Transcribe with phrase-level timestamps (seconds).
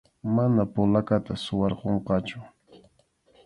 [0.35, 2.39] Mana polacata suwarqunqachu.